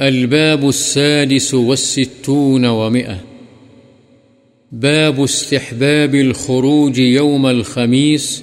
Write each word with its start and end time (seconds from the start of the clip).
الباب 0.00 0.66
السادس 0.66 1.54
والستون 1.54 2.64
ومئة. 2.64 3.14
باب 4.72 5.20
استحباب 5.22 6.12
الخروج 6.12 6.98
يوم 6.98 7.46
الخميس 7.46 8.42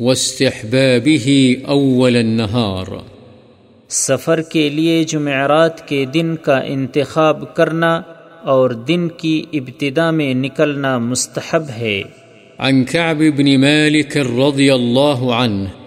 واستحبابه 0.00 1.30
أول 1.68 2.16
النهار. 2.16 2.86
سفر 3.88 4.42
کے 4.42 4.68
لیے 4.68 5.04
جمعرات 5.04 5.88
کے 5.88 6.04
دن 6.04 6.36
کا 6.36 6.58
انتخاب 6.58 7.54
کرنا 7.54 8.02
اور 8.42 8.70
دن 8.70 9.08
کی 9.08 9.44
ابتدا 9.52 10.10
میں 10.10 10.34
نکلنا 10.34 10.98
مستحب 10.98 11.62
ہے۔ 11.68 12.02
عن 12.58 12.84
كعب 12.84 13.22
بن 13.36 13.60
مالك 13.60 14.16
رضي 14.16 14.70
الله 14.70 15.32
عنه 15.32 15.83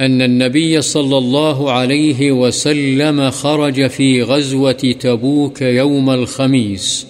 أن 0.00 0.22
النبي 0.22 0.82
صلى 0.82 1.18
الله 1.18 1.70
عليه 1.70 2.32
وسلم 2.32 3.30
خرج 3.30 3.86
في 3.86 4.22
غزوة 4.22 4.94
تبوك 5.00 5.62
يوم 5.62 6.10
الخميس، 6.10 7.06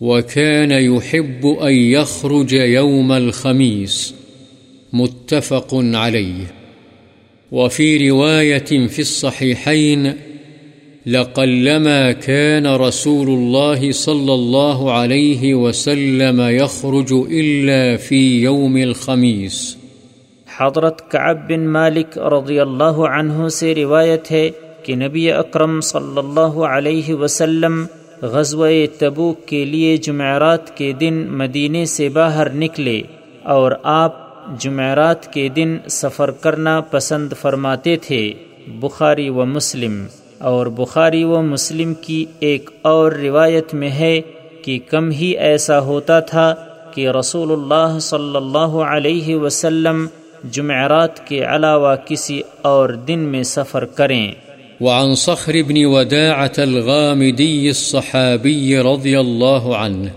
وكان 0.00 0.70
يحب 0.70 1.46
أن 1.46 1.72
يخرج 1.72 2.52
يوم 2.52 3.12
الخميس، 3.12 4.14
متفق 4.92 5.68
عليه. 5.74 6.54
وفي 7.52 8.10
رواية 8.10 8.86
في 8.86 8.98
الصحيحين، 8.98 10.14
لقلما 11.06 12.12
كان 12.12 12.66
رسول 12.66 13.28
الله 13.28 13.92
صلى 13.92 14.34
الله 14.34 14.92
عليه 14.92 15.54
وسلم 15.54 16.40
يخرج 16.40 17.12
إلا 17.12 17.96
في 17.96 18.42
يوم 18.42 18.76
الخميس. 18.76 19.85
حضرت 20.60 21.10
کعب 21.10 21.36
بن 21.48 21.68
مالک 21.68 22.18
رضی 22.18 22.60
اللہ 22.60 22.98
عنہ 23.08 23.48
سے 23.48 23.74
روایت 23.74 24.30
ہے 24.30 24.50
کہ 24.82 24.94
نبی 24.96 25.32
اکرم 25.32 25.80
صلی 25.80 26.18
اللہ 26.18 26.58
علیہ 26.68 27.14
وسلم 27.14 27.86
غزوہ 28.22 28.68
تبوک 28.98 29.46
کے 29.46 29.64
لیے 29.64 29.96
جمعرات 29.96 30.76
کے 30.76 30.92
دن 30.92 31.14
مدینے 31.14 31.84
سے 31.84 32.08
باہر 32.08 32.50
نکلے 32.50 33.02
اور 33.42 33.72
آپ 33.82 34.14
جمعرات 34.58 35.32
کے 35.32 35.48
دن 35.48 35.76
سفر 35.90 36.30
کرنا 36.30 36.80
پسند 36.80 37.32
فرماتے 37.40 37.96
تھے، 37.96 38.32
بخاری 38.66 39.28
و 39.28 39.44
مسلم۔ 39.44 40.06
اور 40.38 40.66
بخاری 40.66 41.24
و 41.24 41.42
مسلم 41.42 41.94
کی 41.94 42.24
ایک 42.40 42.70
اور 42.82 43.12
روایت 43.12 43.74
میں 43.74 43.90
ہے 43.90 44.20
کہ 44.64 44.78
کم 44.90 45.10
ہی 45.10 45.26
ایسا 45.26 45.80
ہوتا 45.80 46.20
تھا 46.20 46.54
کہ 46.94 47.08
رسول 47.08 47.52
اللہ 47.52 47.98
صلی 47.98 48.36
اللہ 48.36 48.78
علیہ 48.86 49.36
وسلم 49.36 50.06
جمعرات 50.52 51.26
کے 51.26 51.44
علاوہ 51.44 51.96
کسی 52.06 52.40
اور 52.62 52.88
دن 52.88 53.18
میں 53.18 53.42
سفر 53.42 53.84
کریں۔ 53.84 54.32
وعن 54.80 55.14
صخر 55.14 55.54
بن 55.68 55.84
وداعة 55.84 56.58
الغامدي 56.58 57.68
الصحابي 57.68 58.76
رضي 58.76 59.16
الله 59.16 59.74
عنه، 59.74 60.08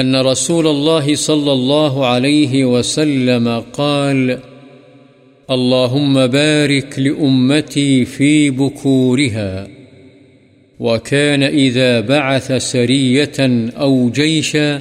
أن 0.00 0.14
رسول 0.14 0.66
الله 0.66 1.14
صلى 1.14 1.52
الله 1.52 2.06
عليه 2.06 2.64
وسلم 2.64 3.48
قال 3.72 4.30
اللهم 5.48 6.14
بارك 6.14 6.98
لأمتي 6.98 8.04
في 8.04 8.50
بكورها، 8.50 9.66
وكان 10.80 11.42
إذا 11.42 12.00
بعث 12.00 12.52
سرية 12.52 13.48
أو 13.80 14.10
جيشا 14.10 14.78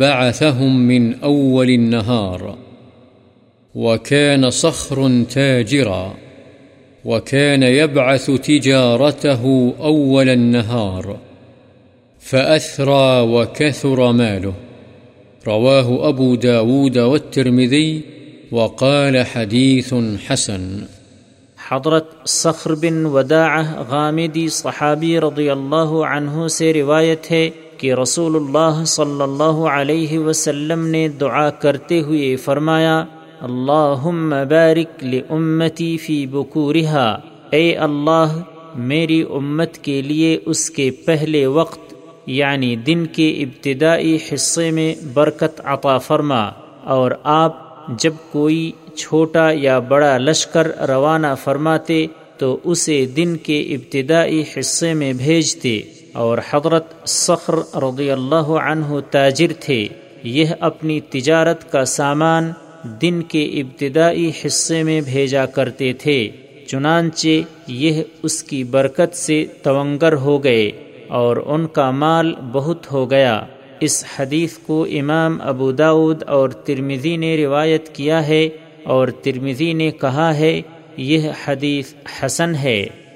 بعثهم 0.00 0.88
من 0.88 1.12
أول 1.24 1.70
النهار. 1.70 2.69
وكان 3.74 4.50
صخر 4.50 5.24
تاجرا 5.30 6.14
وكان 7.04 7.62
يبعث 7.62 8.30
تجارته 8.30 9.74
أول 9.82 10.28
النهار 10.28 11.16
فأثرى 12.20 13.20
وكثر 13.20 14.12
ماله. 14.12 14.52
رواه 15.46 16.08
أبو 16.08 16.34
داود 16.34 16.98
والترمذي 16.98 18.00
وقال 18.52 19.26
حديث 19.26 19.94
حسن. 20.28 20.78
حضرت 21.68 22.28
صخر 22.28 22.74
بن 22.74 23.06
وداع 23.06 23.62
غامدی 23.88 24.48
صحابی 24.48 25.20
رضی 25.20 25.50
اللہ 25.50 25.92
عنہ 26.10 26.48
سے 26.48 26.72
روایت 26.72 27.30
ہے 27.30 27.50
کہ 27.76 27.92
رسول 27.94 28.36
اللہ 28.36 28.84
صلی 28.84 29.22
اللہ 29.22 29.62
علیہ 29.72 30.18
وسلم 30.18 30.86
نے 30.86 31.08
دعا 31.08 31.50
کرتے 31.50 32.00
ہوئے 32.00 32.36
فرمایا 32.36 33.04
اللہم 33.40 34.30
بارک 34.30 35.04
لامتی 35.04 35.96
فی 35.96 36.26
بکورہا۔ 36.26 37.18
اے 37.50 37.76
اللہ، 37.76 38.42
میری 38.74 39.22
امت 39.22 39.78
کے 39.78 40.02
لیے 40.02 40.38
اس 40.46 40.70
کے 40.70 40.90
پہلے 40.90 41.46
وقت 41.46 41.94
یعنی 42.26 42.76
دن 42.76 43.06
کے 43.06 43.30
ابتدائی 43.30 44.18
حصے 44.34 44.70
میں 44.70 44.94
برکت 45.14 45.60
عطا 45.64 45.98
فرما۔ 45.98 46.48
اور 46.84 47.10
آپ 47.22 47.70
جب 47.98 48.12
کوئی 48.32 48.72
چھوٹا 48.96 49.50
یا 49.52 49.78
بڑا 49.78 50.18
لشکر 50.18 50.66
روانہ 50.88 51.34
فرماتے، 51.44 52.06
تو 52.38 52.58
اسے 52.64 53.06
دن 53.06 53.36
کے 53.36 53.60
ابتدائی 53.60 54.44
حصے 54.56 54.94
میں 54.94 55.12
بھیجتے۔ 55.12 55.80
اور 56.12 56.38
حضرت 56.50 57.08
صخر 57.08 57.54
رضی 57.74 58.10
اللہ 58.10 58.50
عنہ 58.64 58.86
تاجر 59.10 59.52
تھے۔ 59.60 59.88
یہ 60.22 60.44
اپنی 60.60 61.00
تجارت 61.00 61.72
کا 61.72 61.84
سامان 61.84 62.52
دن 62.84 63.22
کے 63.22 63.44
ابتدائی 63.44 64.30
حصے 64.44 64.82
میں 64.82 65.00
بھیجا 65.00 65.46
کرتے 65.46 65.92
تھے، 65.92 66.28
چنانچہ 66.66 67.28
یہ 67.66 68.02
اس 68.22 68.42
کی 68.42 68.64
برکت 68.64 69.16
سے 69.16 69.46
تونگر 69.62 70.12
ہو 70.12 70.44
گئے 70.44 70.70
اور 71.08 71.36
ان 71.46 71.66
کا 71.66 71.90
مال 71.90 72.34
بہت 72.52 72.92
ہو 72.92 73.10
گیا۔ 73.10 73.44
اس 73.80 74.04
حدیث 74.16 74.52
کو 74.52 74.86
امام 74.90 75.38
ابو 75.40 75.72
داود 75.72 76.22
اور 76.22 76.48
ترمزی 76.48 77.16
نے 77.16 77.36
روایت 77.36 77.94
کیا 77.94 78.26
ہے 78.26 78.48
اور 78.84 79.08
ترمزی 79.08 79.72
نے 79.72 79.90
کہا 79.90 80.34
ہے، 80.34 80.62
یہ 80.96 81.28
حدیث 81.46 81.94
حسن 82.22 82.54
ہے۔ 82.54 82.86